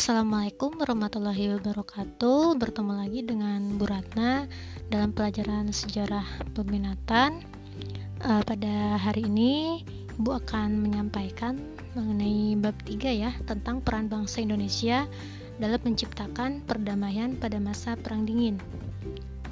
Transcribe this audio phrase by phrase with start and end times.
[0.00, 2.56] Assalamualaikum warahmatullahi wabarakatuh.
[2.56, 4.48] Bertemu lagi dengan Bu Ratna
[4.88, 6.24] dalam pelajaran sejarah
[6.56, 7.44] peminatan
[8.24, 9.84] uh, Pada hari ini
[10.16, 11.60] Ibu akan menyampaikan
[11.92, 15.04] mengenai bab 3 ya Tentang peran bangsa Indonesia
[15.60, 18.56] dalam menciptakan perdamaian pada masa Perang Dingin.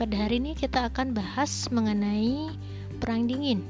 [0.00, 2.56] Pada hari ini kita akan bahas mengenai
[3.04, 3.60] Perang Dingin.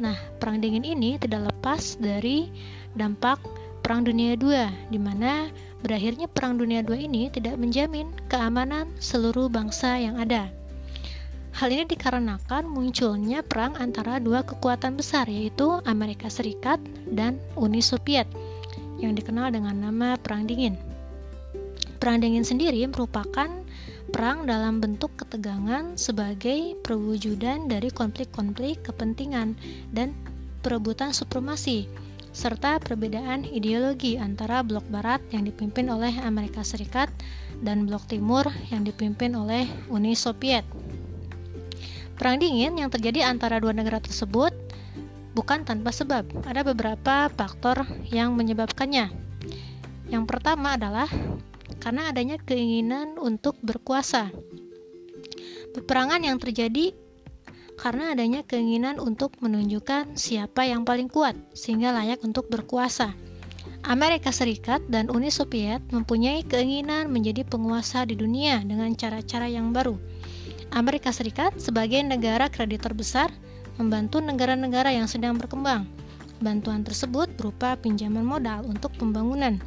[0.00, 2.48] Nah, Perang Dingin ini tidak lepas dari
[2.96, 4.54] dampak Perang Dunia II,
[4.88, 5.50] di mana
[5.82, 10.48] berakhirnya Perang Dunia II ini tidak menjamin keamanan seluruh bangsa yang ada.
[11.52, 16.80] Hal ini dikarenakan munculnya perang antara dua kekuatan besar yaitu Amerika Serikat
[17.12, 18.24] dan Uni Soviet
[19.02, 20.78] yang dikenal dengan nama Perang Dingin.
[22.00, 23.50] Perang Dingin sendiri merupakan
[24.10, 29.52] perang dalam bentuk ketegangan sebagai perwujudan dari konflik-konflik kepentingan
[29.92, 30.16] dan
[30.64, 31.84] perebutan supremasi
[32.32, 37.12] serta perbedaan ideologi antara blok barat yang dipimpin oleh Amerika Serikat
[37.60, 40.64] dan blok timur yang dipimpin oleh Uni Soviet.
[42.16, 44.50] Perang dingin yang terjadi antara dua negara tersebut
[45.36, 46.24] bukan tanpa sebab.
[46.48, 49.12] Ada beberapa faktor yang menyebabkannya.
[50.08, 51.08] Yang pertama adalah
[51.80, 54.32] karena adanya keinginan untuk berkuasa.
[55.72, 56.92] Peperangan yang terjadi
[57.82, 63.10] karena adanya keinginan untuk menunjukkan siapa yang paling kuat sehingga layak untuk berkuasa.
[63.82, 69.98] Amerika Serikat dan Uni Soviet mempunyai keinginan menjadi penguasa di dunia dengan cara-cara yang baru.
[70.70, 73.34] Amerika Serikat sebagai negara kreditor besar
[73.82, 75.82] membantu negara-negara yang sedang berkembang.
[76.38, 79.58] Bantuan tersebut berupa pinjaman modal untuk pembangunan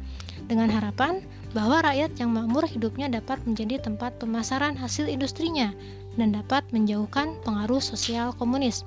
[0.48, 1.20] dengan harapan
[1.52, 5.76] bahwa rakyat yang makmur hidupnya dapat menjadi tempat pemasaran hasil industrinya
[6.16, 8.82] dan dapat menjauhkan pengaruh sosial komunis.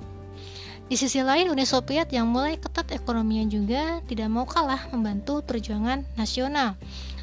[0.90, 6.02] Di sisi lain, Uni Soviet yang mulai ketat ekonominya juga tidak mau kalah membantu perjuangan
[6.18, 6.74] nasional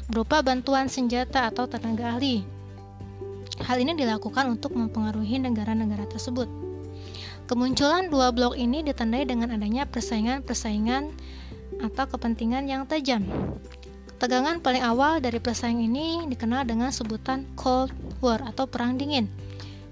[0.07, 2.47] berupa bantuan senjata atau tenaga ahli.
[3.67, 6.47] Hal ini dilakukan untuk mempengaruhi negara-negara tersebut.
[7.51, 11.11] Kemunculan dua blok ini ditandai dengan adanya persaingan-persaingan
[11.83, 13.27] atau kepentingan yang tajam.
[14.15, 17.91] Tegangan paling awal dari persaingan ini dikenal dengan sebutan Cold
[18.23, 19.27] War atau Perang Dingin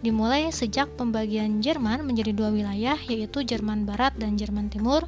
[0.03, 5.07] dimulai sejak pembagian Jerman menjadi dua wilayah yaitu Jerman Barat dan Jerman Timur.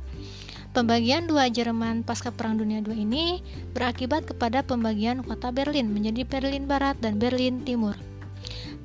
[0.76, 3.42] Pembagian dua Jerman pasca Perang Dunia II ini
[3.74, 7.98] berakibat kepada pembagian kota Berlin menjadi Berlin Barat dan Berlin Timur.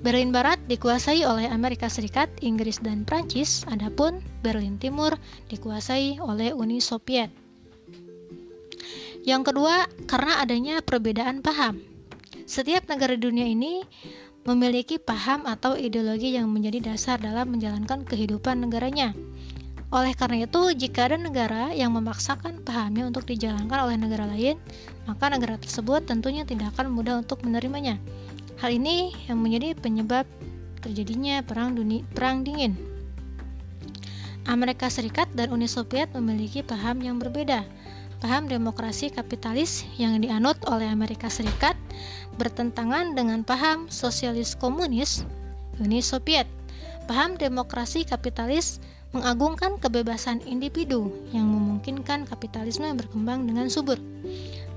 [0.03, 5.15] Berlin Barat dikuasai oleh Amerika Serikat, Inggris, dan Prancis, adapun Berlin Timur
[5.47, 7.31] dikuasai oleh Uni Soviet.
[9.23, 11.79] Yang kedua, karena adanya perbedaan paham.
[12.51, 13.87] Setiap negara dunia ini
[14.43, 19.15] memiliki paham atau ideologi yang menjadi dasar dalam menjalankan kehidupan negaranya.
[19.93, 24.57] Oleh karena itu, jika ada negara yang memaksakan pahamnya untuk dijalankan oleh negara lain,
[25.05, 28.01] maka negara tersebut tentunya tidak akan mudah untuk menerimanya.
[28.57, 30.25] Hal ini yang menjadi penyebab
[30.81, 32.75] terjadinya perang dunia perang dingin.
[34.43, 37.63] Amerika Serikat dan Uni Soviet memiliki paham yang berbeda.
[38.23, 41.75] Paham demokrasi kapitalis yang dianut oleh Amerika Serikat
[42.39, 45.27] bertentangan dengan paham sosialis komunis
[45.83, 46.47] Uni Soviet.
[47.11, 48.79] Paham demokrasi kapitalis
[49.11, 53.99] mengagungkan kebebasan individu yang memungkinkan kapitalisme berkembang dengan subur.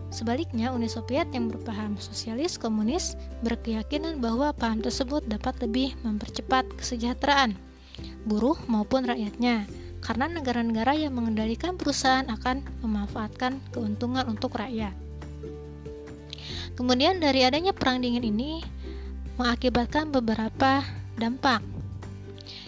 [0.09, 3.13] Sebaliknya, Uni Soviet yang berpaham sosialis komunis
[3.45, 7.53] berkeyakinan bahwa paham tersebut dapat lebih mempercepat kesejahteraan
[8.25, 9.69] buruh maupun rakyatnya
[10.05, 14.93] karena negara-negara yang mengendalikan perusahaan akan memanfaatkan keuntungan untuk rakyat.
[16.77, 18.61] Kemudian dari adanya perang dingin ini
[19.41, 20.85] mengakibatkan beberapa
[21.17, 21.65] dampak.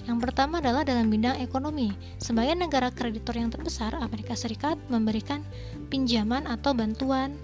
[0.10, 1.94] Yang pertama adalah dalam bidang ekonomi.
[2.18, 5.46] Sebagai negara kreditor yang terbesar, Amerika Serikat memberikan
[5.94, 7.38] pinjaman atau bantuan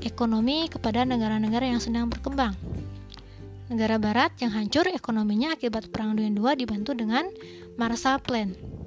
[0.00, 2.54] ekonomi kepada negara-negara yang sedang berkembang.
[3.68, 7.28] Negara barat yang hancur ekonominya akibat Perang Dunia II dibantu dengan
[7.76, 8.78] Marshall Plan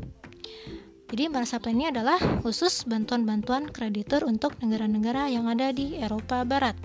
[1.12, 6.80] jadi Marshall Plan ini adalah khusus bantuan-bantuan kreditur untuk negara-negara yang ada di Eropa Barat.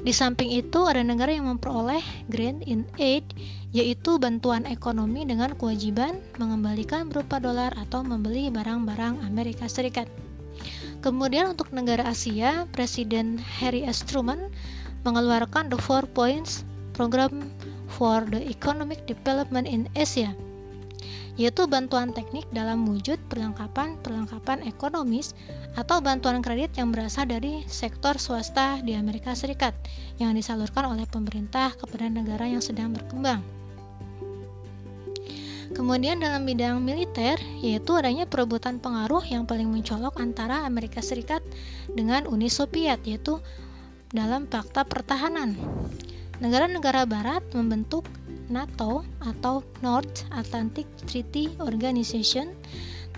[0.00, 2.00] Di samping itu ada negara yang memperoleh
[2.32, 3.36] Grant in Aid
[3.76, 10.08] yaitu bantuan ekonomi dengan kewajiban mengembalikan berupa dolar atau membeli barang-barang Amerika Serikat.
[11.04, 14.00] Kemudian untuk negara Asia, Presiden Harry S.
[14.08, 14.48] Truman
[15.04, 16.64] mengeluarkan the Four Points
[16.96, 17.52] Program
[17.92, 20.32] for the Economic Development in Asia
[21.40, 25.32] yaitu bantuan teknik dalam wujud perlengkapan-perlengkapan ekonomis
[25.72, 29.72] atau bantuan kredit yang berasal dari sektor swasta di Amerika Serikat
[30.20, 33.40] yang disalurkan oleh pemerintah kepada negara yang sedang berkembang.
[35.72, 41.40] Kemudian dalam bidang militer, yaitu adanya perebutan pengaruh yang paling mencolok antara Amerika Serikat
[41.88, 43.40] dengan Uni Soviet, yaitu
[44.12, 45.56] dalam fakta pertahanan.
[46.42, 48.04] Negara-negara barat membentuk
[48.50, 52.52] NATO atau North Atlantic Treaty Organization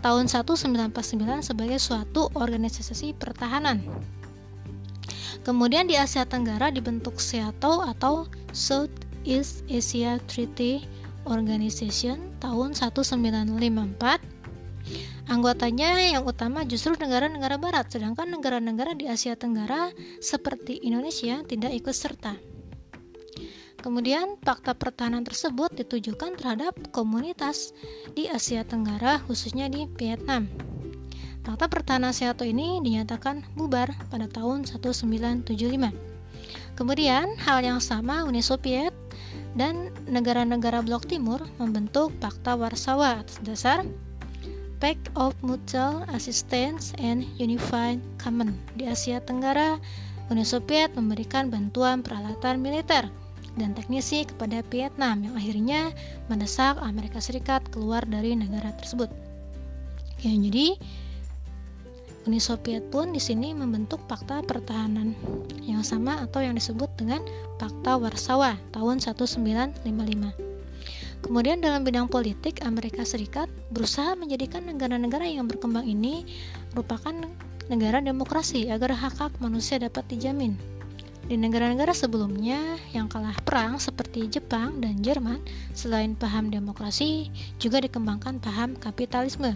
[0.05, 3.81] tahun 1949 sebagai suatu organisasi pertahanan.
[5.43, 10.87] Kemudian di Asia Tenggara dibentuk SEATO atau Southeast Asia Treaty
[11.27, 14.33] Organization tahun 1954
[15.31, 21.95] Anggotanya yang utama justru negara-negara barat, sedangkan negara-negara di Asia Tenggara seperti Indonesia tidak ikut
[21.95, 22.52] serta.
[23.83, 27.75] Kemudian, fakta pertahanan tersebut ditujukan terhadap komunitas
[28.15, 30.47] di Asia Tenggara, khususnya di Vietnam.
[31.43, 35.91] Fakta pertahanan SEATO ini dinyatakan bubar pada tahun 1975.
[36.79, 38.95] Kemudian, hal yang sama Uni Soviet
[39.59, 43.83] dan negara-negara blok timur membentuk Fakta Warsawa atas dasar
[44.79, 48.55] Pact of Mutual Assistance and Unified Command.
[48.79, 49.83] Di Asia Tenggara,
[50.31, 53.11] Uni Soviet memberikan bantuan peralatan militer
[53.61, 55.81] dan teknisi kepada Vietnam yang akhirnya
[56.33, 59.13] mendesak Amerika Serikat keluar dari negara tersebut.
[60.23, 60.79] Ya, jadi
[62.23, 65.19] Uni Soviet pun di sini membentuk Fakta Pertahanan
[65.67, 67.19] yang sama atau yang disebut dengan
[67.59, 70.53] Fakta Warsawa tahun 1955.
[71.23, 76.27] Kemudian dalam bidang politik, Amerika Serikat berusaha menjadikan negara-negara yang berkembang ini
[76.75, 77.15] merupakan
[77.71, 80.59] negara demokrasi agar hak-hak manusia dapat dijamin.
[81.23, 85.39] Di negara-negara sebelumnya yang kalah perang seperti Jepang dan Jerman,
[85.71, 87.31] selain paham demokrasi,
[87.63, 89.55] juga dikembangkan paham kapitalisme.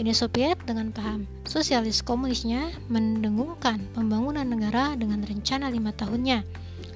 [0.00, 6.40] Uni Soviet dengan paham sosialis komunisnya mendengungkan pembangunan negara dengan rencana lima tahunnya.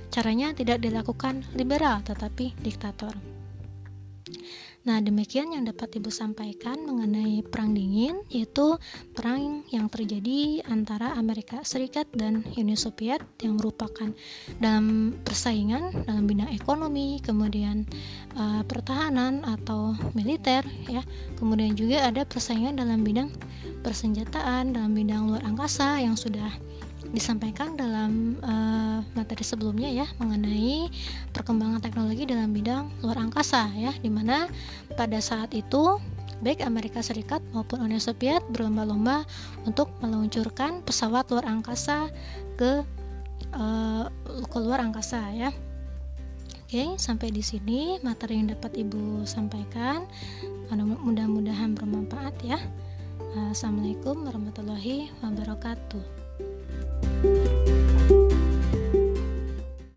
[0.09, 3.13] Caranya tidak dilakukan liberal tetapi diktator.
[4.85, 8.77] Nah, demikian yang dapat Ibu sampaikan mengenai Perang Dingin, yaitu
[9.17, 14.13] perang yang terjadi antara Amerika Serikat dan Uni Soviet yang merupakan
[14.61, 17.89] dalam persaingan dalam bidang ekonomi, kemudian
[18.37, 21.01] uh, pertahanan atau militer, ya.
[21.41, 23.33] Kemudian juga ada persaingan dalam bidang
[23.81, 26.53] persenjataan, dalam bidang luar angkasa yang sudah
[27.15, 30.91] disampaikan dalam uh, materi sebelumnya ya mengenai
[31.31, 34.51] perkembangan teknologi dalam bidang luar angkasa ya di mana
[34.99, 36.03] pada saat itu
[36.43, 39.23] baik Amerika Serikat maupun Uni Soviet berlomba-lomba
[39.63, 42.11] untuk meluncurkan pesawat luar angkasa
[42.59, 42.83] ke
[43.55, 45.55] uh, ke luar angkasa ya
[46.65, 50.11] Oke, sampai di sini materi yang dapat Ibu sampaikan.
[50.75, 52.59] Mudah-mudahan bermanfaat ya.
[53.55, 56.24] Assalamualaikum warahmatullahi wabarakatuh.